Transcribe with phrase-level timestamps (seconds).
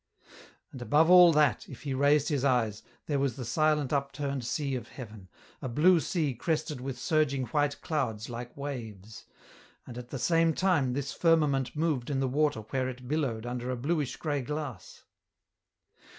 [0.71, 4.73] And above all that, if he raised his eyes, there was the silent upturned sea
[4.73, 5.29] of heaven,
[5.61, 9.25] a blue sea crested with surging white clouds like waves;
[9.85, 13.69] and at the same time this firmament moved in the water where it billowed under
[13.69, 15.03] a blueish gray glass.